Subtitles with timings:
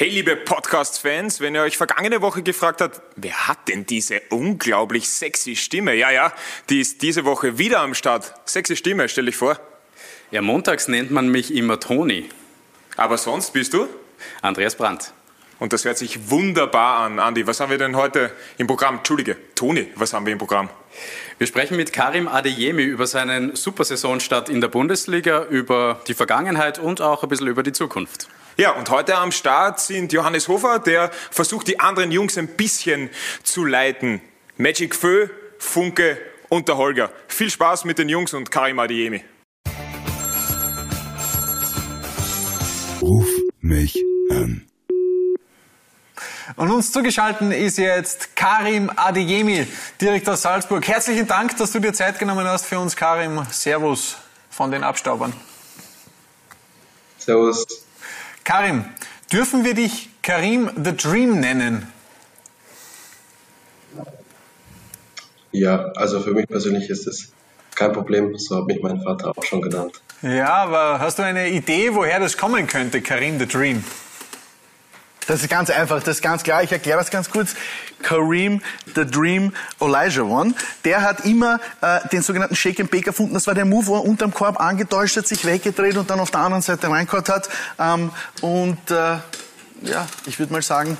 [0.00, 5.08] Hey liebe Podcast-Fans, wenn ihr euch vergangene Woche gefragt habt, wer hat denn diese unglaublich
[5.08, 5.92] sexy Stimme?
[5.94, 6.32] Ja, ja,
[6.70, 8.32] die ist diese Woche wieder am Start.
[8.44, 9.58] Sexy Stimme, stell dich vor.
[10.30, 12.28] Ja, montags nennt man mich immer Toni.
[12.96, 13.88] Aber sonst bist du?
[14.40, 15.12] Andreas Brandt.
[15.58, 17.18] Und das hört sich wunderbar an.
[17.18, 18.98] Andi, was haben wir denn heute im Programm?
[18.98, 20.70] Entschuldige, Toni, was haben wir im Programm?
[21.38, 27.00] Wir sprechen mit Karim Adeyemi über seinen Supersaisonstart in der Bundesliga, über die Vergangenheit und
[27.00, 28.28] auch ein bisschen über die Zukunft.
[28.60, 33.08] Ja, und heute am Start sind Johannes Hofer, der versucht, die anderen Jungs ein bisschen
[33.44, 34.20] zu leiten.
[34.56, 35.28] Magic Fö,
[35.58, 37.12] Funke und der Holger.
[37.28, 39.22] Viel Spaß mit den Jungs und Karim Adiemi.
[43.00, 43.28] Ruf
[43.60, 43.96] mich
[44.32, 44.66] an.
[46.56, 49.68] Und uns zugeschaltet ist jetzt Karim Adeyemi,
[50.00, 50.84] direkt aus Salzburg.
[50.88, 53.40] Herzlichen Dank, dass du dir Zeit genommen hast für uns, Karim.
[53.52, 54.16] Servus
[54.50, 55.32] von den Abstaubern.
[57.18, 57.87] Servus.
[58.48, 58.86] Karim,
[59.30, 61.86] dürfen wir dich Karim the Dream nennen?
[65.52, 67.30] Ja, also für mich persönlich ist es
[67.74, 68.38] kein Problem.
[68.38, 70.00] So hat mich mein Vater auch schon genannt.
[70.22, 73.84] Ja, aber hast du eine Idee, woher das kommen könnte, Karim the Dream?
[75.28, 76.62] Das ist ganz einfach, das ist ganz klar.
[76.62, 77.54] Ich erkläre das ganz kurz.
[78.02, 78.62] Kareem
[78.94, 80.54] the Dream Elijah One,
[80.86, 83.34] der hat immer äh, den sogenannten Shake and Bake erfunden.
[83.34, 86.30] Das war der Move, wo er unterm Korb angetäuscht hat, sich weggedreht und dann auf
[86.30, 87.50] der anderen Seite reingehauen hat.
[87.78, 89.18] Ähm, und äh,
[89.82, 90.96] ja, ich würde mal sagen,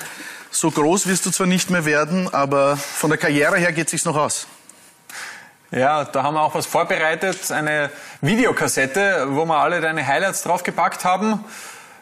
[0.50, 3.92] so groß wirst du zwar nicht mehr werden, aber von der Karriere her geht es
[3.92, 4.46] sich noch aus.
[5.70, 7.88] Ja, da haben wir auch was vorbereitet, eine
[8.20, 11.42] Videokassette, wo wir alle deine Highlights draufgepackt haben.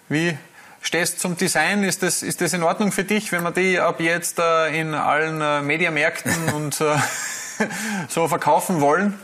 [0.08, 0.36] Wie
[0.86, 1.82] stehst zum Design?
[1.82, 4.94] Ist das, ist das in Ordnung für dich, wenn wir die ab jetzt äh, in
[4.94, 6.96] allen äh, Mediamärkten und äh,
[8.08, 9.18] so verkaufen wollen?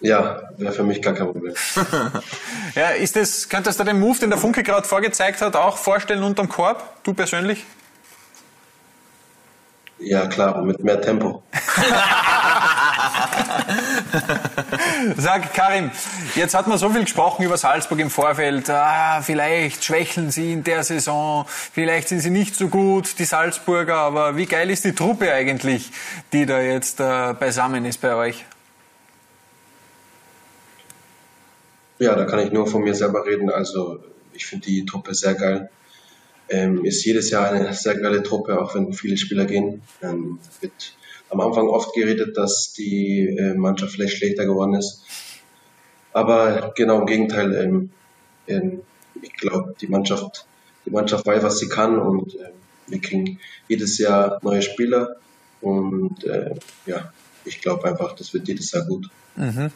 [0.00, 1.54] Ja, wäre für mich gar kein Problem.
[2.74, 6.22] ja, ist das, könntest du den Move, den der Funke gerade vorgezeigt hat, auch vorstellen
[6.22, 7.02] unterm Korb?
[7.02, 7.64] Du persönlich?
[9.98, 11.42] Ja, klar, mit mehr Tempo.
[15.16, 15.90] Sag Karim,
[16.34, 18.68] jetzt hat man so viel gesprochen über Salzburg im Vorfeld.
[18.70, 23.96] Ah, vielleicht schwächeln sie in der Saison, vielleicht sind sie nicht so gut, die Salzburger,
[23.96, 25.90] aber wie geil ist die Truppe eigentlich,
[26.32, 28.44] die da jetzt äh, beisammen ist bei euch?
[31.98, 33.50] Ja, da kann ich nur von mir selber reden.
[33.50, 34.00] Also
[34.34, 35.70] ich finde die Truppe sehr geil.
[36.48, 39.82] Ähm, ist jedes Jahr eine sehr geile Truppe, auch wenn viele Spieler gehen.
[40.02, 40.94] Ähm, wird
[41.30, 45.02] am Anfang oft geredet, dass die äh, Mannschaft vielleicht schlechter geworden ist.
[46.12, 47.90] Aber genau im Gegenteil, ähm,
[48.46, 48.80] ähm,
[49.20, 50.46] ich glaube, die Mannschaft,
[50.84, 52.50] die Mannschaft weiß, was sie kann und äh,
[52.86, 53.38] wir kriegen
[53.68, 55.16] jedes Jahr neue Spieler
[55.60, 56.54] und äh,
[56.86, 57.12] ja,
[57.44, 59.08] ich glaube einfach, das wird jedes Jahr gut.
[59.36, 59.70] Mhm.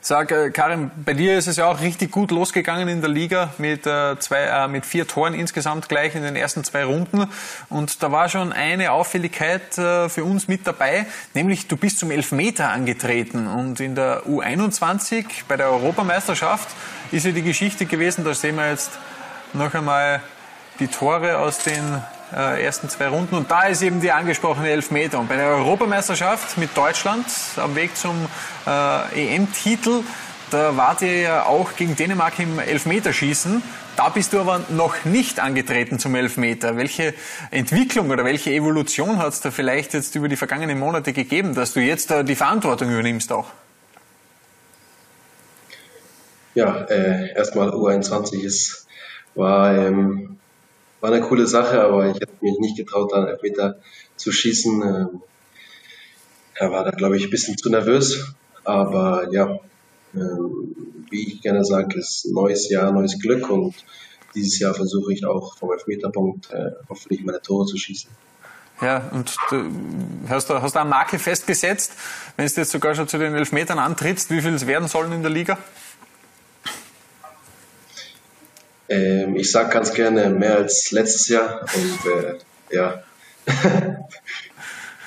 [0.00, 3.54] Sag, äh, Karim, bei dir ist es ja auch richtig gut losgegangen in der Liga
[3.58, 7.26] mit, äh, zwei, äh, mit vier Toren insgesamt gleich in den ersten zwei Runden.
[7.70, 12.10] Und da war schon eine Auffälligkeit äh, für uns mit dabei, nämlich du bist zum
[12.10, 13.46] Elfmeter angetreten.
[13.46, 16.68] Und in der U21 bei der Europameisterschaft
[17.10, 18.90] ist ja die Geschichte gewesen, da sehen wir jetzt
[19.54, 20.20] noch einmal
[20.80, 22.02] die Tore aus den
[22.34, 23.34] äh, ersten zwei Runden.
[23.34, 25.18] Und da ist eben die angesprochene Elfmeter.
[25.18, 28.26] Und bei der Europameisterschaft mit Deutschland am Weg zum
[28.66, 30.02] äh, EM-Titel,
[30.50, 33.62] da wart ihr ja auch gegen Dänemark im Elfmeterschießen.
[33.96, 36.76] Da bist du aber noch nicht angetreten zum Elfmeter.
[36.76, 37.14] Welche
[37.50, 41.72] Entwicklung oder welche Evolution hat es da vielleicht jetzt über die vergangenen Monate gegeben, dass
[41.72, 43.46] du jetzt äh, die Verantwortung übernimmst auch?
[46.54, 48.86] Ja, äh, erstmal U21 ist,
[49.34, 50.38] war ähm,
[51.04, 53.76] war eine coole Sache, aber ich habe mich nicht getraut, dann Elfmeter
[54.16, 54.82] zu schießen.
[54.82, 55.22] Ähm,
[56.54, 58.32] er war da, glaube ich, ein bisschen zu nervös.
[58.64, 59.58] Aber ja,
[60.14, 63.74] ähm, wie ich gerne sage, ist neues Jahr, neues Glück und
[64.34, 68.08] dieses Jahr versuche ich auch vom Elfmeterpunkt äh, hoffentlich meine Tore zu schießen.
[68.80, 69.62] Ja, und du
[70.30, 71.92] hast hast du eine Marke festgesetzt,
[72.38, 75.20] wenn du jetzt sogar schon zu den Elfmetern antrittst, wie viel es werden sollen in
[75.20, 75.58] der Liga?
[78.88, 82.38] Ähm, ich sage ganz gerne mehr als letztes Jahr und äh,
[82.74, 83.02] ja.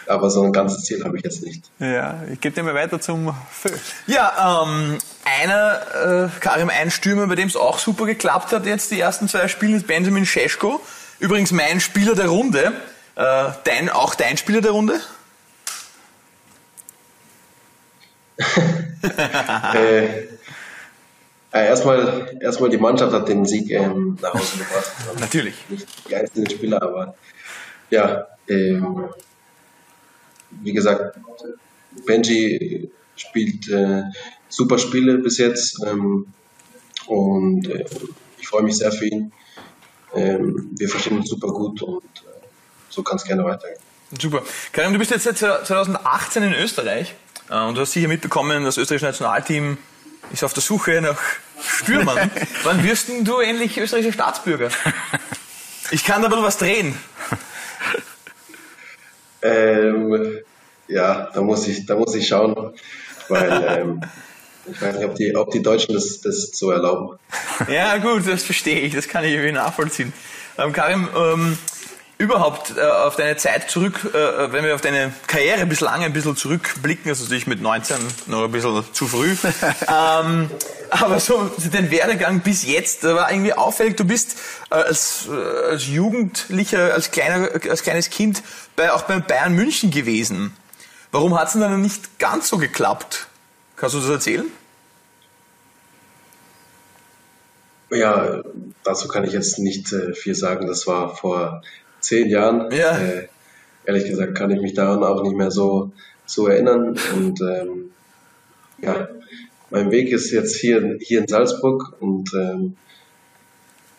[0.07, 1.69] Aber so ein ganzes Ziel habe ich jetzt nicht.
[1.79, 3.77] Ja, ich gebe dir mal weiter zum Föh.
[4.07, 8.89] Ja, ähm, einer, äh, Karim, ein Stürmer, bei dem es auch super geklappt hat, jetzt
[8.91, 10.81] die ersten zwei Spiele, ist Benjamin Scheschko.
[11.19, 12.71] Übrigens mein Spieler der Runde.
[13.15, 15.01] Äh, dein, auch dein Spieler der Runde?
[19.73, 20.36] äh,
[21.53, 24.91] ja, erstmal, erstmal die Mannschaft hat den Sieg ähm, nach Hause gebracht.
[25.19, 25.55] Natürlich.
[25.69, 27.15] Nicht die einzelnen Spieler, aber
[27.89, 29.05] ja, ähm,
[30.51, 31.17] wie gesagt,
[32.05, 34.03] Benji spielt äh,
[34.49, 36.27] super Spiele bis jetzt ähm,
[37.07, 37.85] und äh,
[38.39, 39.31] ich freue mich sehr für ihn.
[40.13, 42.45] ähm, wir verstehen uns super gut und äh,
[42.89, 43.79] so kann es gerne weitergehen.
[44.19, 44.43] Super.
[44.71, 47.13] Karim, du bist jetzt seit 2018 in Österreich
[47.49, 49.77] äh, und du hast sicher mitbekommen, das österreichische Nationalteam
[50.31, 51.19] ist auf der Suche nach
[51.61, 52.31] Stürmern.
[52.63, 54.69] Wann wirst denn du endlich österreichischer Staatsbürger?
[55.91, 56.97] Ich kann da ein bisschen was drehen.
[59.41, 60.39] Ähm,
[60.87, 62.73] ja, da muss ich, da muss ich schauen,
[63.29, 64.01] weil ähm,
[64.69, 67.17] ich weiß nicht, ob die, ob die Deutschen das, das so erlauben.
[67.69, 70.11] Ja, gut, das verstehe ich, das kann ich irgendwie nachvollziehen.
[70.57, 71.57] Ähm, Karim, ähm,
[72.17, 76.35] überhaupt äh, auf deine Zeit zurück, äh, wenn wir auf deine Karriere bislang ein bisschen
[76.35, 79.35] zurückblicken, also natürlich mit 19 noch ein bisschen zu früh,
[79.87, 80.49] ähm,
[80.89, 84.37] aber so den Werdegang bis jetzt da war irgendwie auffällig, du bist
[84.71, 88.41] äh, als, äh, als Jugendlicher, als, kleiner, als kleines Kind
[88.75, 90.55] bei, auch beim Bayern München gewesen.
[91.11, 93.27] Warum hat es denn dann nicht ganz so geklappt?
[93.75, 94.45] Kannst du das erzählen?
[97.89, 98.41] Ja,
[98.83, 100.67] dazu kann ich jetzt nicht äh, viel sagen.
[100.67, 101.61] Das war vor
[102.07, 102.71] zehn Jahren.
[102.71, 102.97] Ja.
[102.97, 103.27] Äh,
[103.85, 105.91] ehrlich gesagt kann ich mich daran auch nicht mehr so,
[106.25, 106.97] so erinnern.
[107.15, 107.91] Und ähm,
[108.79, 109.07] ja,
[109.69, 112.77] mein Weg ist jetzt hier, hier in Salzburg und ähm,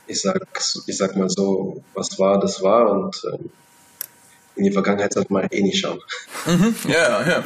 [0.07, 0.41] ich sag,
[0.87, 3.51] ich sag mal so, was war, das war und ähm,
[4.57, 6.01] in die Vergangenheit sollte man eh nicht schauen.
[6.47, 7.45] Mhm, ja, ja.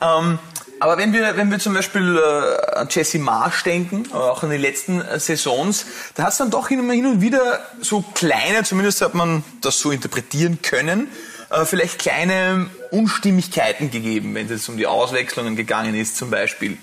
[0.20, 0.38] ähm,
[0.80, 4.50] aber wenn wir, wenn wir zum Beispiel äh, an Jesse Marsch denken, aber auch an
[4.50, 8.62] die letzten äh, Saisons, da hat es dann doch hin, hin und wieder so kleine,
[8.64, 11.08] zumindest hat man das so interpretieren können,
[11.50, 16.78] äh, vielleicht kleine Unstimmigkeiten gegeben, wenn es jetzt um die Auswechslungen gegangen ist zum Beispiel.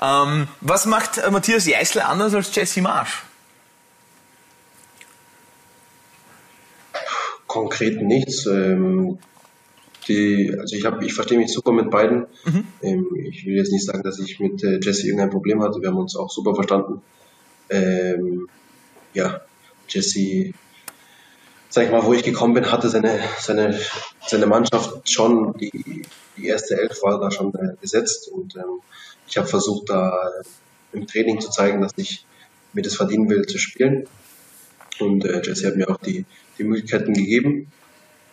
[0.00, 3.22] Ähm, was macht äh, Matthias Jeißler anders als Jesse Marsch?
[7.46, 8.46] Konkret nichts.
[8.46, 9.18] Ähm,
[10.08, 12.26] die, also ich habe, ich verstehe mich super mit beiden.
[12.44, 12.64] Mhm.
[12.82, 15.80] Ähm, ich will jetzt nicht sagen, dass ich mit äh, Jesse irgendein Problem hatte.
[15.80, 17.02] Wir haben uns auch super verstanden.
[17.70, 18.48] Ähm,
[19.14, 19.40] ja,
[19.88, 20.52] Jesse,
[21.68, 23.78] sag ich mal, wo ich gekommen bin, hatte seine, seine,
[24.26, 26.04] seine Mannschaft schon, die,
[26.36, 28.80] die erste Elf war da schon äh, gesetzt und ähm,
[29.26, 30.30] ich habe versucht, da
[30.92, 32.24] im Training zu zeigen, dass ich
[32.72, 34.06] mir das verdienen will, zu spielen.
[35.00, 36.24] Und äh, Jesse hat mir auch die,
[36.58, 37.70] die Möglichkeiten gegeben.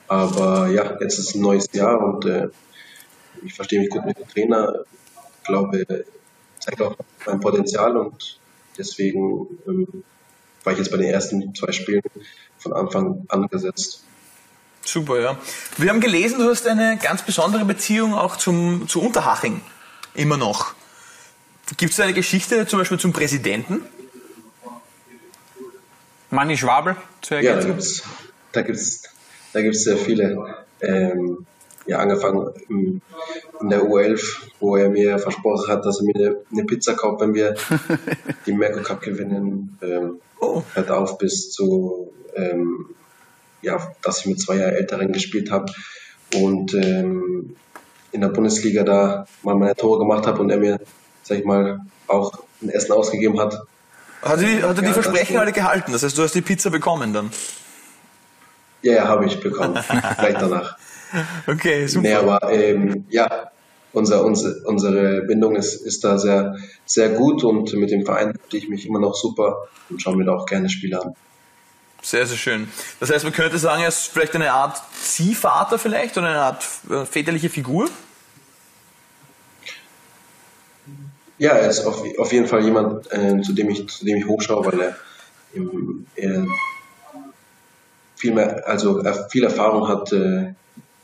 [0.08, 2.48] Aber ja, jetzt ist ein neues Jahr und äh,
[3.44, 4.74] ich verstehe mich gut mit dem Trainer.
[5.40, 6.06] Ich glaube,
[6.60, 8.40] zeigt auch mein Potenzial und
[8.78, 10.04] deswegen ähm,
[10.64, 12.02] war ich jetzt bei den ersten zwei Spielen
[12.58, 14.04] von Anfang an gesetzt.
[14.84, 15.38] Super, ja.
[15.78, 19.62] Wir haben gelesen, du hast eine ganz besondere Beziehung auch zum, zu Unterhaching.
[20.14, 20.76] Immer noch.
[21.78, 23.82] Gibt es eine Geschichte zum Beispiel zum Präsidenten?
[26.30, 27.68] Manni Schwabel zu Ja, da ergänzen?
[27.72, 28.04] gibt's,
[28.52, 29.04] da gibt's,
[29.56, 30.56] da gibt's sehr viele.
[30.82, 31.46] Ähm,
[31.88, 33.02] ja, angefangen in,
[33.62, 34.22] in der U11,
[34.60, 37.56] wo er mir versprochen hat, dass er mir eine, eine Pizza kauft, wenn wir
[38.48, 39.78] den Merco Cup gewinnen.
[39.82, 40.64] Ähm, Oh.
[40.74, 42.88] Hört auf bis zu, ähm,
[43.62, 45.72] ja, dass ich mit zwei Jahren Älteren gespielt habe
[46.36, 47.56] und ähm,
[48.12, 50.80] in der Bundesliga da mal meine Tore gemacht habe und er mir,
[51.24, 53.62] sag ich mal, auch ein Essen ausgegeben hat.
[54.22, 55.92] Hat, die, hat er die Ja, Versprechen alle gehalten?
[55.92, 57.32] Das heißt, du hast die Pizza bekommen dann?
[58.82, 59.74] Ja, ja, habe ich bekommen.
[60.20, 60.78] Gleich danach.
[61.48, 62.08] Okay, super.
[62.08, 63.52] Nee, aber ähm, ja,
[63.94, 68.64] unser, unsere, unsere Bindung ist, ist da sehr, sehr gut und mit dem Verein fühle
[68.64, 71.16] ich mich immer noch super und schaue mir da auch gerne Spiele an.
[72.02, 72.68] Sehr, sehr schön.
[73.00, 76.64] Das heißt, man könnte sagen, er ist vielleicht eine Art Ziehvater vielleicht oder eine Art
[76.90, 77.90] äh, väterliche Figur?
[81.38, 84.28] Ja, er ist auf, auf jeden Fall jemand, äh, zu, dem ich, zu dem ich
[84.28, 84.96] hochschaue, weil er,
[86.16, 86.46] er
[88.26, 90.54] viel mehr, also er viel Erfahrung hat äh,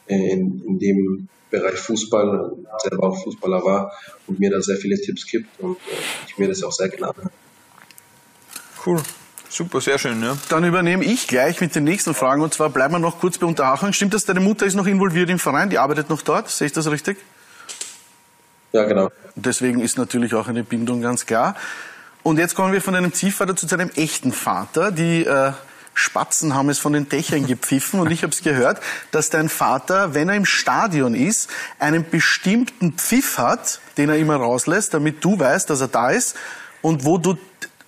[0.08, 2.52] in, in dem Bereich Fußball,
[2.82, 3.92] selber auch Fußballer war
[4.26, 5.80] und mir da sehr viele Tipps gibt und äh,
[6.28, 7.30] ich mir das auch sehr gerne anhöre.
[8.86, 9.02] Cool.
[9.50, 10.38] Super, sehr schön, ja.
[10.50, 13.46] Dann übernehme ich gleich mit den nächsten Fragen und zwar bleiben wir noch kurz bei
[13.46, 13.92] Unterhaching.
[13.92, 16.50] Stimmt das, deine Mutter ist noch involviert im Verein, die arbeitet noch dort?
[16.50, 17.18] Sehe ich das richtig?
[18.72, 19.12] Ja, genau.
[19.36, 21.56] Deswegen ist natürlich auch eine Bindung ganz klar.
[22.24, 24.92] Und jetzt kommen wir von deinem Ziehvater zu deinem echten Vater.
[24.92, 25.52] Die äh,
[26.02, 28.82] Spatzen haben es von den Dächern gepfiffen und ich habe es gehört,
[29.12, 34.36] dass dein Vater, wenn er im Stadion ist, einen bestimmten Pfiff hat, den er immer
[34.36, 36.36] rauslässt, damit du weißt, dass er da ist
[36.82, 37.38] und wo du,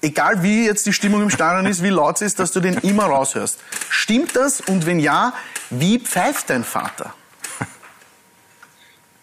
[0.02, 2.76] egal wie jetzt die Stimmung im Stadion ist, wie laut sie ist, dass du den
[2.80, 3.60] immer raushörst.
[3.90, 4.62] Stimmt das?
[4.62, 5.34] Und wenn ja,
[5.72, 7.14] wie pfeift dein Vater?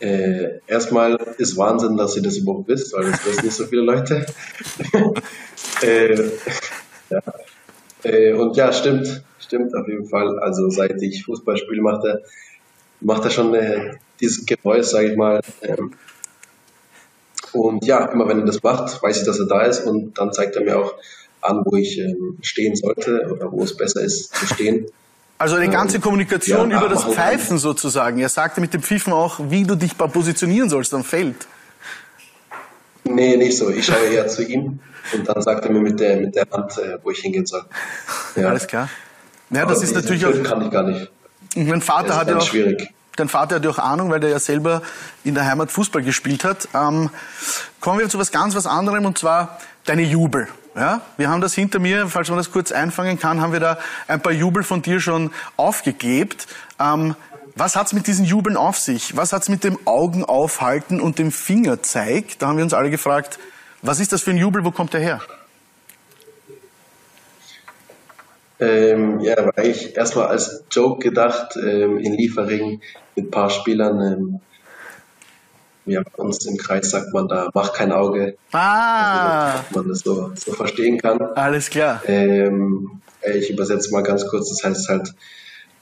[0.01, 3.83] Äh, erstmal ist Wahnsinn, dass ihr das überhaupt wisst, weil das wissen nicht so viele
[3.83, 4.27] Leute.
[5.83, 6.15] äh,
[7.11, 7.21] ja.
[8.05, 10.39] Äh, und ja, stimmt, stimmt auf jeden Fall.
[10.39, 12.21] Also seit ich Fußball spiele, macht er,
[13.01, 15.41] macht er schon äh, dieses Geräusch, sage ich mal.
[15.63, 15.93] Ähm,
[17.53, 20.33] und ja, immer wenn er das macht, weiß ich, dass er da ist und dann
[20.33, 20.95] zeigt er mir auch
[21.41, 24.87] an, wo ich ähm, stehen sollte oder wo es besser ist zu stehen.
[25.39, 27.05] Also eine ganze Ähm, Kommunikation ja, über das.
[27.05, 28.19] Pfeifen sozusagen.
[28.19, 31.47] Er sagte mit dem Pfiffen auch, wie du dich positionieren sollst am Feld.
[33.15, 33.71] Nee, nicht so.
[33.71, 34.81] Ich schaue eher zu ihm
[35.13, 37.63] und dann sagt er mir mit der, mit der Hand, äh, wo ich hingehen soll.
[38.37, 38.49] Ja.
[38.49, 38.89] Alles klar.
[39.51, 41.11] Ja, Aber das ist diesen natürlich auch, kann ich gar nicht.
[41.57, 42.89] mein Vater ist hat ja auch, schwierig.
[43.17, 44.83] dein Vater hat ja auch Ahnung, weil der ja selber
[45.25, 46.69] in der Heimat Fußball gespielt hat.
[46.75, 47.11] Ähm,
[47.81, 50.47] kommen wir zu was ganz was anderem und zwar deine Jubel.
[50.77, 53.79] Ja, wir haben das hinter mir, falls man das kurz einfangen kann, haben wir da
[54.07, 56.47] ein paar Jubel von dir schon aufgeklebt.
[56.79, 57.17] Ähm,
[57.57, 59.17] was hat's mit diesen Jubeln auf sich?
[59.17, 62.39] Was hat's mit dem Augen aufhalten und dem Fingerzeig?
[62.39, 63.39] Da haben wir uns alle gefragt,
[63.83, 65.21] was ist das für ein Jubel, wo kommt der her?
[68.59, 72.81] Ähm, ja, war ich erstmal als Joke gedacht, ähm, in Liefering
[73.17, 74.01] mit ein paar Spielern.
[74.01, 74.41] Ähm,
[75.87, 80.01] ja, bei uns im Kreis sagt man da, mach kein Auge, Ah, ob man das
[80.01, 81.19] so, so verstehen kann.
[81.37, 82.03] alles klar.
[82.07, 85.15] Ähm, äh, ich übersetze mal ganz kurz, das heißt halt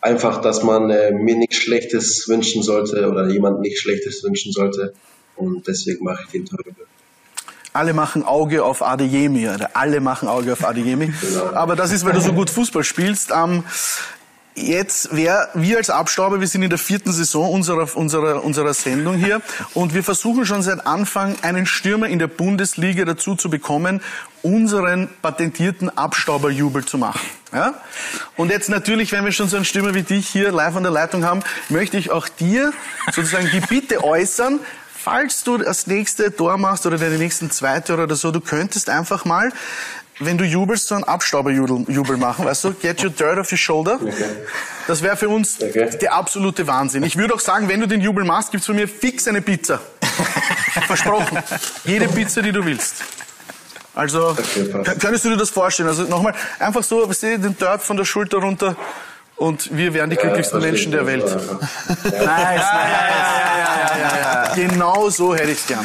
[0.00, 4.94] einfach, dass man äh, mir nichts Schlechtes wünschen sollte oder jemand nichts Schlechtes wünschen sollte.
[5.36, 6.74] Und deswegen mache ich den Teufel.
[7.72, 11.12] Alle machen Auge auf Adeyemi, oder alle machen Auge auf Adeyemi.
[11.54, 13.30] Aber das ist, weil du so gut Fußball spielst.
[13.30, 13.62] Ähm,
[14.66, 19.16] jetzt wäre, wir als Abstauber, wir sind in der vierten Saison unserer, unserer, unserer Sendung
[19.16, 19.40] hier
[19.74, 24.00] und wir versuchen schon seit Anfang einen Stürmer in der Bundesliga dazu zu bekommen,
[24.42, 27.20] unseren patentierten Abstauberjubel zu machen.
[27.52, 27.74] Ja?
[28.36, 30.92] Und jetzt natürlich, wenn wir schon so einen Stürmer wie dich hier live an der
[30.92, 32.72] Leitung haben, möchte ich auch dir
[33.12, 34.60] sozusagen die Bitte äußern,
[35.08, 38.90] falls du das nächste Tor machst oder deine nächsten zwei Tore oder so, du könntest
[38.90, 39.52] einfach mal,
[40.20, 42.72] wenn du jubelst, so einen Abstauberjubel Jubel machen, weißt du?
[42.74, 43.98] Get your dirt off your shoulder.
[44.86, 45.90] Das wäre für uns Okay.
[46.00, 47.02] der absolute Wahnsinn.
[47.04, 49.80] Ich würde auch sagen, wenn du den Jubel machst, gibt's von mir fix eine Pizza.
[50.86, 51.38] Versprochen.
[51.84, 52.96] Jede Pizza, die du willst.
[53.94, 54.70] Also, Okay,
[55.00, 55.88] könntest du dir das vorstellen?
[55.88, 58.76] Also nochmal, einfach so, den Dirt von der Schulter runter
[59.36, 61.24] und wir wären die glücklichsten Menschen der Welt.
[62.04, 64.54] Nice, nice.
[64.54, 65.84] Genau so hätte ich es gern.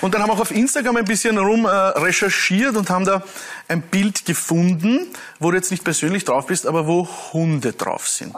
[0.00, 3.22] Und dann haben wir auch auf Instagram ein bisschen rum äh, recherchiert und haben da
[3.68, 5.06] ein Bild gefunden,
[5.38, 8.34] wo du jetzt nicht persönlich drauf bist, aber wo Hunde drauf sind.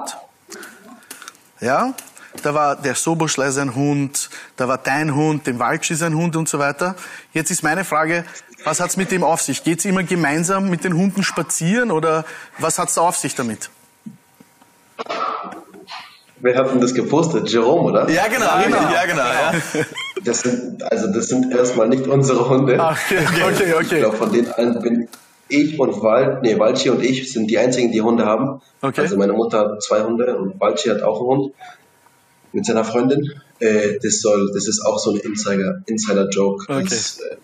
[1.61, 1.95] Ja,
[2.43, 6.49] da war der Soboschlei sein Hund, da war dein Hund, dem Waldschi sein Hund und
[6.49, 6.97] so weiter.
[7.33, 8.25] Jetzt ist meine Frage,
[8.65, 9.63] was hat's mit dem auf sich?
[9.63, 12.25] Geht's immer gemeinsam mit den Hunden spazieren oder
[12.59, 13.71] was hat's da auf sich damit?
[16.39, 17.49] Wer hat denn das gepostet?
[17.51, 18.11] Jerome, oder?
[18.11, 19.25] Ja, genau, richtig, ja, genau.
[19.25, 19.85] Ja.
[20.25, 22.75] Das sind, also das sind erstmal nicht unsere Hunde.
[22.75, 23.99] Okay, okay, Ich okay.
[23.99, 25.09] glaube, von den allen bin
[25.49, 28.63] ich und Wald, nee, Walchi und ich sind die einzigen, die Hunde haben.
[28.81, 29.03] Okay.
[29.03, 31.55] Also meine Mutter hat zwei Hunde und Walchi hat auch einen Hund
[32.53, 33.33] mit seiner Freundin.
[33.59, 36.65] Äh, das soll, das ist auch so ein Insider, Insider-Joke.
[36.69, 36.85] Okay.
[36.85, 37.37] dass, äh,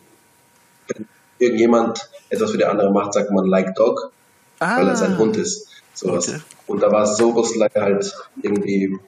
[0.89, 1.07] Wenn
[1.39, 4.13] irgendjemand etwas für die andere macht, sagt man like dog,
[4.59, 5.69] weil er sein Hund ist.
[5.95, 6.29] Sowas.
[6.29, 6.33] Ah.
[6.33, 6.43] Okay.
[6.67, 8.99] Und da war Soboslai halt irgendwie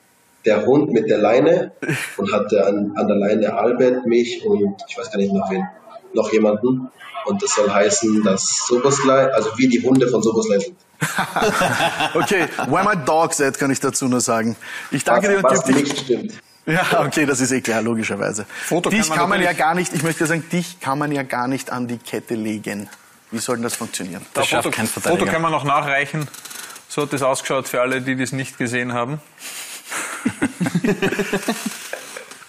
[0.44, 1.72] der Hund mit der Leine
[2.16, 5.66] und hatte an, an der Leine Albert, mich und ich weiß gar nicht noch wen,
[6.14, 6.90] noch jemanden.
[7.24, 10.76] Und das soll heißen, dass Soboslai, also wie die Hunde von Soboslai sind.
[12.14, 14.56] Okay, where my dog's at, kann ich dazu nur sagen.
[14.90, 16.32] Ich danke dir und was dich nicht stimmt.
[16.64, 18.46] Ja, okay, das ist eh klar, logischerweise.
[18.48, 21.10] Foto dich kann man kann man ja gar nicht, ich möchte sagen, dich kann man
[21.10, 22.88] ja gar nicht an die Kette legen.
[23.32, 24.24] Wie soll denn das funktionieren?
[24.32, 26.28] Das schafft Foto, kein Foto kann man noch nachreichen.
[26.88, 29.20] So hat es ausgeschaut für alle, die das nicht gesehen haben.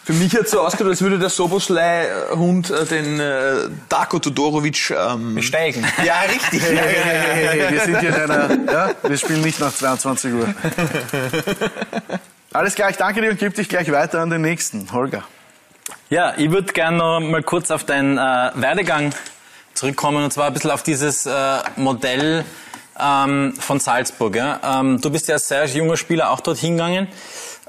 [0.05, 5.41] Für mich hat so ausgeschaut, als würde der Soboslei-Hund äh, den äh, Darko Todorovic ähm,
[5.41, 5.85] Steigen.
[6.03, 6.61] Ja, richtig.
[6.61, 9.73] Hey, hey, hey, hey, hey, wir sind hier in einer, ja, wir spielen nicht nach
[9.73, 10.53] 22 Uhr.
[12.51, 14.91] Alles klar, ich danke dir und gebe dich gleich weiter an den nächsten.
[14.91, 15.23] Holger.
[16.09, 19.13] Ja, ich würde gerne noch mal kurz auf deinen äh, Werdegang
[19.73, 22.43] zurückkommen und zwar ein bisschen auf dieses äh, Modell
[22.99, 24.35] ähm, von Salzburg.
[24.35, 24.59] Ja?
[24.81, 27.07] Ähm, du bist ja als sehr junger Spieler auch dort hingegangen.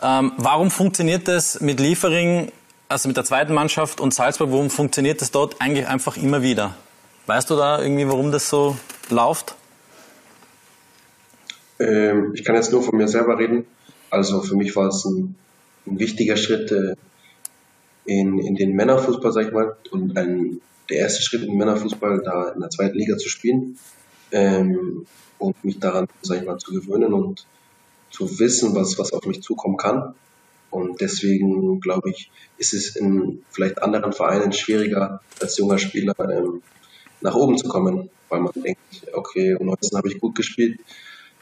[0.05, 2.53] Ähm, warum funktioniert das mit Liefering,
[2.89, 6.75] also mit der zweiten Mannschaft und Salzburg, warum funktioniert das dort eigentlich einfach immer wieder?
[7.27, 8.77] Weißt du da irgendwie, warum das so
[9.09, 9.55] läuft?
[11.79, 13.65] Ähm, ich kann jetzt nur von mir selber reden.
[14.11, 15.37] Also für mich war es ein,
[15.87, 16.97] ein wichtiger Schritt äh,
[18.05, 22.21] in, in den Männerfußball, sag ich mal, und ein, der erste Schritt in den Männerfußball,
[22.23, 23.79] da in der zweiten Liga zu spielen
[24.33, 25.07] ähm,
[25.39, 27.47] und mich daran, sag ich mal, zu gewöhnen und
[28.14, 30.14] zu wissen, was, was auf mich zukommen kann.
[30.71, 36.62] Und deswegen glaube ich, ist es in vielleicht anderen Vereinen schwieriger, als junger Spieler ähm,
[37.21, 38.80] nach oben zu kommen, weil man denkt,
[39.12, 40.80] okay, um 19 habe ich gut gespielt,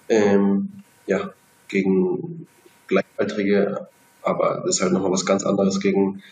[0.09, 0.71] ähm,
[1.07, 1.33] ja,
[1.69, 2.47] gegen
[2.89, 3.89] Gleichaltrige,
[4.23, 6.23] aber das ist halt nochmal was ganz anderes, gegen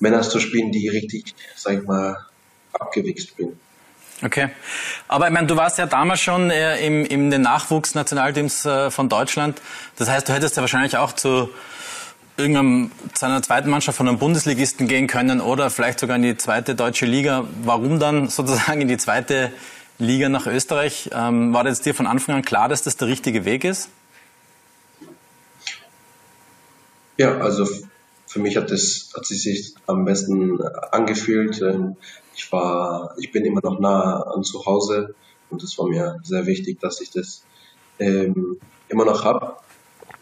[0.00, 2.16] Männer zu spielen, die richtig, sag ich mal,
[2.72, 3.58] abgewichst spielen.
[4.24, 4.50] Okay.
[5.08, 9.08] Aber ich meine, du warst ja damals schon äh, im, im den Nachwuchsnationalteams äh, von
[9.08, 9.60] Deutschland.
[9.96, 11.50] Das heißt, du hättest ja wahrscheinlich auch zu
[12.36, 16.36] irgendeinem, zu einer zweiten Mannschaft von einem Bundesligisten gehen können oder vielleicht sogar in die
[16.36, 17.44] zweite deutsche Liga.
[17.64, 19.52] Warum dann sozusagen in die zweite
[19.98, 21.10] Liga nach Österreich?
[21.12, 23.88] Ähm, war das dir von Anfang an klar, dass das der richtige Weg ist?
[27.18, 27.68] Ja, also
[28.26, 30.62] für mich hat es hat sich am besten
[30.92, 31.60] angefühlt.
[32.34, 35.14] Ich war, ich bin immer noch nah an zu Hause
[35.50, 37.44] und es war mir sehr wichtig, dass ich das
[37.98, 38.58] ähm,
[38.88, 39.56] immer noch habe.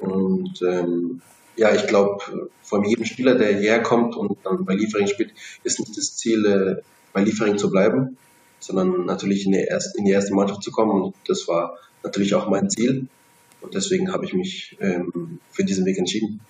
[0.01, 1.23] Und ähm,
[1.57, 5.79] ja, ich glaube, von jedem Spieler, der hierher kommt und dann bei Liefering spielt, ist
[5.79, 8.17] nicht das Ziel, äh, bei Liefering zu bleiben,
[8.61, 11.03] sondern natürlich in die, erste, in die erste Mannschaft zu kommen.
[11.03, 13.09] Und das war natürlich auch mein Ziel.
[13.61, 16.41] Und deswegen habe ich mich ähm, für diesen Weg entschieden.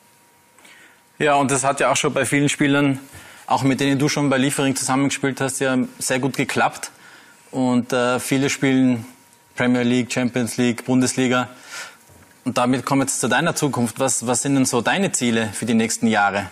[1.19, 2.99] Ja, und das hat ja auch schon bei vielen Spielern
[3.51, 6.93] auch mit denen du schon bei Liefering zusammengespielt hast, ja sehr gut geklappt.
[7.51, 9.05] Und äh, viele spielen
[9.57, 11.49] Premier League, Champions League, Bundesliga.
[12.45, 13.99] Und damit kommen wir jetzt zu deiner Zukunft.
[13.99, 16.49] Was, was sind denn so deine Ziele für die nächsten Jahre?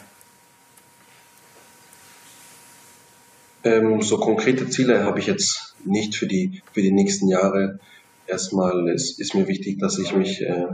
[3.62, 7.78] Ähm, so konkrete Ziele habe ich jetzt nicht für die, für die nächsten Jahre.
[8.26, 10.66] Erstmal ist, ist mir wichtig, dass ich mich äh,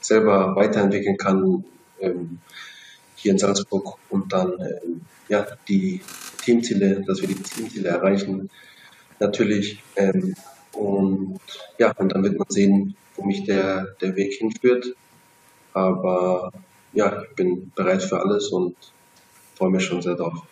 [0.00, 1.64] selber weiterentwickeln kann
[2.00, 2.38] ähm,
[3.22, 6.00] hier in Salzburg und dann ähm, ja, die
[6.44, 8.50] Teamziele, dass wir die Teamziele erreichen,
[9.20, 9.82] natürlich.
[9.96, 10.34] Ähm,
[10.72, 11.40] und
[11.78, 14.86] ja, und dann wird man sehen, wo mich der, der Weg hinführt.
[15.72, 16.52] Aber
[16.92, 18.76] ja, ich bin bereit für alles und
[19.56, 20.42] freue mich schon sehr drauf.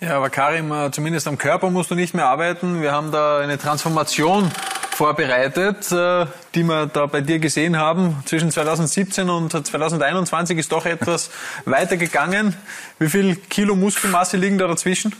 [0.00, 2.82] Ja, aber Karim, äh, zumindest am Körper musst du nicht mehr arbeiten.
[2.82, 4.50] Wir haben da eine Transformation
[4.94, 8.22] vorbereitet, äh, die wir da bei dir gesehen haben.
[8.26, 11.30] Zwischen 2017 und 2021 ist doch etwas
[11.64, 12.54] weitergegangen.
[12.98, 15.14] Wie viel Kilo Muskelmasse liegen da dazwischen?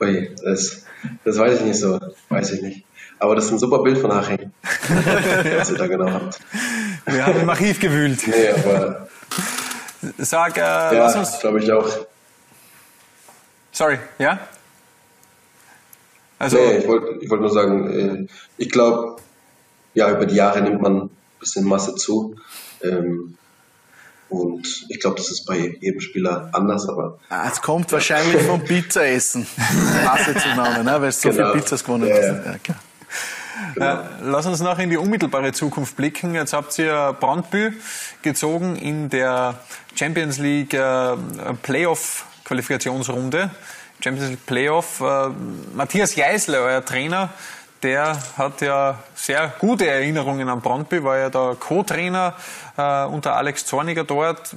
[0.00, 0.84] Ui, das,
[1.24, 1.98] das weiß ich nicht so.
[2.28, 2.84] Weiß ich nicht.
[3.18, 4.52] Aber das ist ein super Bild von Achim,
[5.58, 6.38] was ihr da genau habt.
[7.06, 8.20] Wir haben im Archiv gewühlt.
[8.26, 9.08] Nee, aber.
[10.18, 11.38] Sag, äh, ja, lass uns.
[11.40, 11.88] glaube ich auch.
[13.72, 14.38] Sorry, ja?
[16.38, 18.26] Also, nee, ich wollte ich wollt nur sagen, äh,
[18.58, 19.16] ich glaube,
[19.94, 22.36] ja, über die Jahre nimmt man ein bisschen Masse zu.
[22.82, 23.36] Ähm,
[24.28, 27.18] und ich glaube, das ist bei jedem Spieler anders, aber.
[27.28, 29.46] Ah, es kommt wahrscheinlich vom Pizzaessen.
[30.04, 30.92] Massezunahme, ne?
[31.00, 31.52] weil du so Genau.
[31.52, 32.34] viel Pizzas gewonnen Ja, ja.
[32.34, 32.78] Ja, klar.
[33.76, 36.34] Äh, lass uns noch in die unmittelbare Zukunft blicken.
[36.34, 37.72] Jetzt habt ihr Brandbü
[38.22, 39.60] gezogen in der
[39.94, 41.16] Champions League äh,
[41.62, 43.50] Playoff Qualifikationsrunde.
[44.00, 45.00] Champions League Playoff.
[45.00, 45.28] Äh,
[45.74, 47.30] Matthias Geisler, euer Trainer,
[47.82, 52.34] der hat ja sehr gute Erinnerungen an Brandbü, war ja der Co-Trainer
[52.76, 54.54] äh, unter Alex Zorniger dort.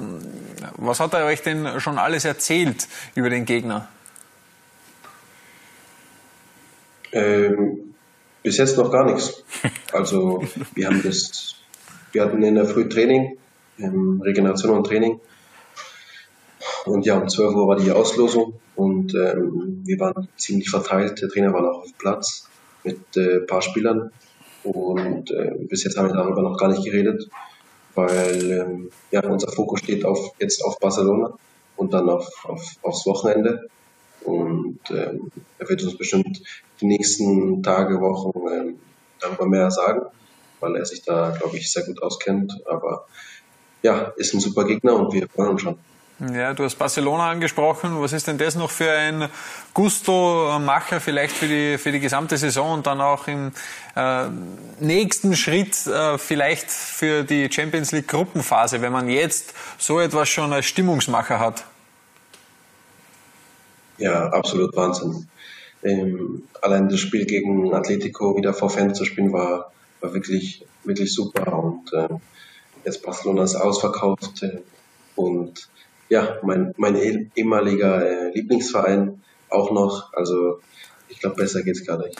[0.77, 3.87] Was hat er euch denn schon alles erzählt über den Gegner?
[7.11, 7.95] Ähm,
[8.43, 9.43] bis jetzt noch gar nichts.
[9.91, 10.43] Also
[10.75, 11.55] wir haben das,
[12.11, 13.37] wir hatten in der Früh Training,
[13.79, 15.19] ähm, Regeneration und Training.
[16.85, 21.21] Und ja, um 12 Uhr war die Auslosung und ähm, wir waren ziemlich verteilt.
[21.21, 22.47] Der Trainer war noch auf Platz
[22.83, 24.11] mit äh, ein paar Spielern.
[24.63, 27.29] Und äh, bis jetzt haben wir darüber noch gar nicht geredet,
[27.95, 31.37] weil ähm, ja, unser Fokus steht auf, jetzt auf Barcelona
[31.75, 33.69] und dann auf, auf, aufs Wochenende.
[34.21, 36.41] Und ähm, er wird uns bestimmt
[36.81, 38.79] die nächsten Tage, Wochen ähm,
[39.19, 40.01] darüber mehr sagen,
[40.59, 42.61] weil er sich da, glaube ich, sehr gut auskennt.
[42.65, 43.07] Aber
[43.81, 45.77] ja, ist ein super Gegner und wir freuen uns schon.
[46.19, 48.01] Ja, du hast Barcelona angesprochen.
[48.01, 49.29] Was ist denn das noch für ein
[49.73, 53.53] Gusto-Macher vielleicht für die, für die gesamte Saison und dann auch im
[53.95, 54.25] äh,
[54.81, 60.51] nächsten Schritt äh, vielleicht für die Champions League Gruppenphase, wenn man jetzt so etwas schon
[60.51, 61.63] als Stimmungsmacher hat?
[63.97, 65.29] Ja, absolut Wahnsinn.
[65.83, 71.13] Ähm, allein das Spiel gegen Atletico wieder vor Fans zu spielen war, war wirklich, wirklich
[71.13, 72.09] super und äh,
[72.83, 74.59] jetzt Barcelona ist ausverkauft äh,
[75.15, 75.69] und
[76.09, 80.59] ja, mein, mein eh- ehemaliger äh, Lieblingsverein auch noch, also
[81.07, 82.19] ich glaube, besser geht's gar nicht.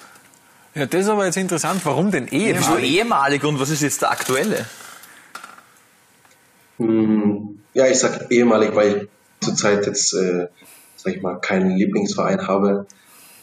[0.76, 1.82] Ja, das ist aber jetzt interessant.
[1.84, 2.54] Warum denn eh?
[2.56, 4.66] Wieso ehemalig und was ist jetzt der aktuelle?
[6.78, 9.08] Hm, Ja, ich sag ehemalig, weil ich
[9.46, 10.48] zurzeit jetzt, äh,
[10.96, 12.86] sag ich mal, keinen Lieblingsverein habe,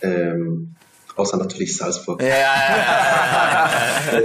[0.02, 0.74] ähm,
[1.16, 2.22] außer natürlich Salzburg.
[2.22, 3.70] Ja, ja,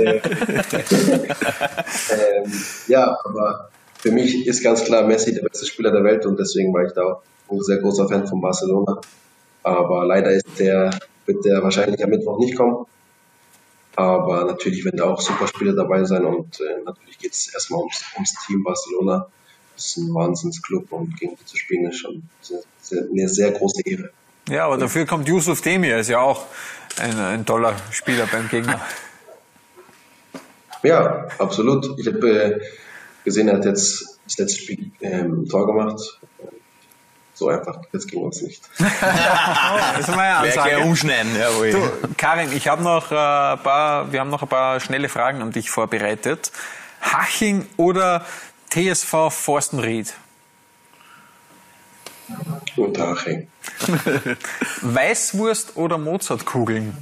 [2.11, 2.51] ähm,
[2.87, 3.69] ja, aber
[4.01, 6.93] für mich ist ganz klar Messi der beste Spieler der Welt und deswegen war ich
[6.93, 8.99] da auch ein sehr großer Fan von Barcelona.
[9.63, 10.89] Aber leider ist der,
[11.27, 12.85] wird der wahrscheinlich am Mittwoch nicht kommen.
[13.95, 17.81] Aber natürlich werden da auch super Spieler dabei sein und äh, natürlich geht es erstmal
[17.81, 19.27] ums, ums Team Barcelona.
[19.75, 22.23] Das ist ein Wahnsinnsclub und gegen die zu spielen ist schon
[22.91, 24.09] eine sehr große Ehre.
[24.49, 26.45] Ja, aber dafür kommt Yusuf Demir, ist ja auch
[26.99, 28.81] ein, ein toller Spieler beim Gegner.
[30.83, 31.87] Ja, absolut.
[31.99, 32.59] Ich habe äh,
[33.23, 36.19] gesehen, er hat jetzt das letzte Spiel ähm, Tor gemacht.
[37.33, 38.61] So einfach, jetzt ging uns nicht.
[38.77, 40.79] Das ist mal eine Wäre Ansage.
[40.85, 41.71] umschneiden, jawohl.
[41.71, 45.41] Du, Karin, ich habe noch äh, ein paar, wir haben noch ein paar schnelle Fragen
[45.41, 46.51] an dich vorbereitet.
[47.01, 48.25] Haching oder
[48.69, 50.13] TSV Forstenried?
[52.77, 53.47] Unterhaching.
[54.81, 56.95] Weißwurst oder Mozartkugeln?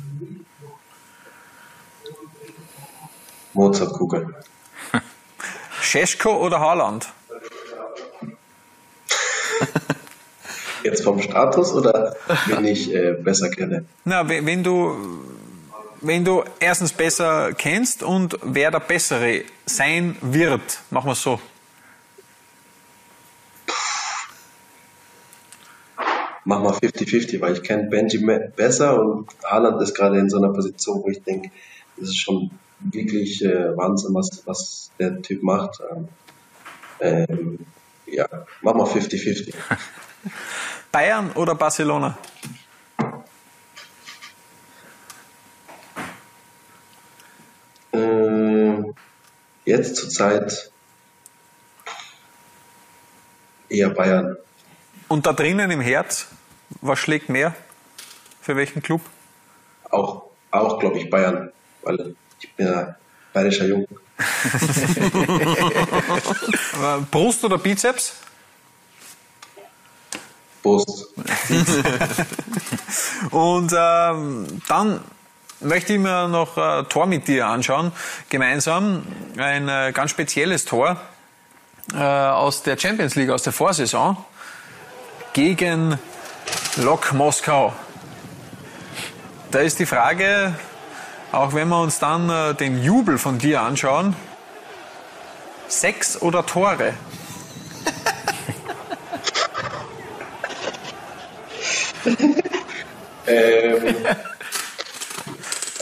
[3.53, 4.35] Mozartkugel.
[5.81, 7.07] Scheschko oder Haaland?
[10.83, 12.15] Jetzt vom Status oder
[12.47, 13.85] wen ich äh, besser kenne?
[14.05, 14.95] Na, we- wenn du,
[16.01, 21.39] wenn du erstens besser kennst und wer der Bessere sein wird, machen wir es so.
[26.45, 28.17] Mach mal 50-50, weil ich kenne Benji
[28.55, 31.51] besser und Haaland ist gerade in so einer Position, wo ich denke,
[31.97, 35.79] das ist schon wirklich äh, Wahnsinn, was, was der Typ macht.
[35.91, 36.07] Ähm,
[36.99, 37.59] ähm,
[38.05, 38.27] ja,
[38.61, 39.53] mach mal 50-50.
[40.91, 42.17] Bayern oder Barcelona?
[47.93, 48.93] Ähm,
[49.65, 50.71] jetzt zur Zeit
[53.69, 54.37] eher Bayern.
[55.07, 56.27] Und da drinnen im Herz,
[56.81, 57.55] was schlägt mehr?
[58.41, 59.01] Für welchen Club?
[59.91, 62.95] Auch, auch glaube ich, Bayern, weil ich bin ja
[63.33, 63.87] bayerischer Jung.
[67.11, 68.13] Brust oder Bizeps?
[70.61, 71.07] Prost.
[73.31, 75.01] Und ähm, dann
[75.61, 77.91] möchte ich mir noch ein Tor mit dir anschauen,
[78.29, 79.03] gemeinsam.
[79.37, 80.99] Ein äh, ganz spezielles Tor
[81.93, 84.17] äh, aus der Champions League, aus der Vorsaison
[85.33, 85.97] gegen
[86.77, 87.73] Lok Moskau.
[89.51, 90.55] Da ist die Frage,
[91.31, 94.15] auch wenn wir uns dann äh, den Jubel von dir anschauen,
[95.67, 96.93] sechs oder Tore?
[103.29, 103.95] Ähm,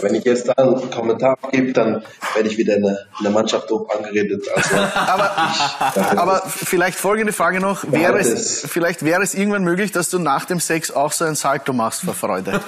[0.02, 3.32] wenn ich jetzt da einen Kommentar gebe, dann werde ich wieder in der, in der
[3.32, 4.46] Mannschaft oben angeredet.
[4.54, 5.38] Also, Aber,
[6.18, 7.84] aber vielleicht folgende Frage noch.
[7.92, 11.36] Wäre es, vielleicht wäre es irgendwann möglich, dass du nach dem Sex auch so ein
[11.36, 12.60] Salto machst vor Freude.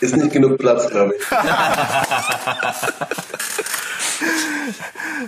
[0.00, 1.24] Ist nicht genug Platz, glaube ich.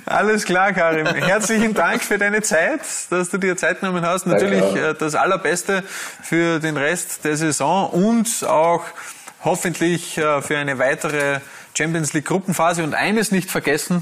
[0.06, 1.06] Alles klar, Karim.
[1.06, 4.26] Herzlichen Dank für deine Zeit, dass du dir Zeit genommen hast.
[4.26, 5.82] Natürlich äh, das Allerbeste
[6.22, 8.82] für den Rest der Saison und auch
[9.44, 11.40] hoffentlich äh, für eine weitere
[11.76, 12.82] Champions League Gruppenphase.
[12.82, 14.00] Und eines nicht vergessen.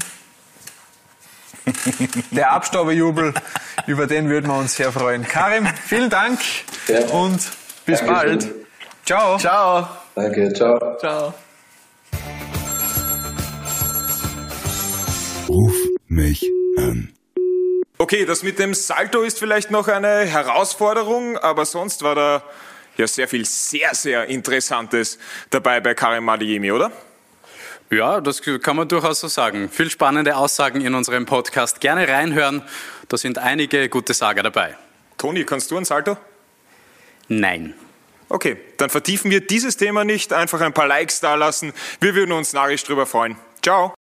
[2.31, 3.33] Der Abstauberjubel,
[3.87, 5.27] über den würden wir uns sehr freuen.
[5.27, 6.39] Karim, vielen Dank
[6.87, 6.99] Ja.
[7.07, 7.39] und
[7.85, 8.07] bis Dankeschön.
[8.07, 8.47] bald.
[9.03, 9.37] Ciao.
[9.39, 10.04] Ciao.
[10.15, 10.97] Danke, ciao.
[10.97, 11.33] Ciao.
[15.49, 15.75] Ruf
[16.07, 16.41] mich
[16.77, 17.13] an.
[17.97, 22.43] Okay, das mit dem Salto ist vielleicht noch eine Herausforderung, aber sonst war da
[22.97, 26.91] ja sehr viel sehr, sehr Interessantes dabei bei Karim Adiemi, oder?
[27.91, 29.69] Ja, das kann man durchaus so sagen.
[29.69, 31.81] Viel spannende Aussagen in unserem Podcast.
[31.81, 32.63] Gerne reinhören.
[33.09, 34.75] Da sind einige gute Sager dabei.
[35.17, 36.17] Toni, kannst du ein Salto?
[37.27, 37.75] Nein.
[38.35, 41.71] Okay, dann vertiefen wir dieses Thema nicht, einfach ein paar Likes da lassen.
[42.01, 43.37] Wir würden uns narrisch drüber freuen.
[43.61, 43.93] Ciao.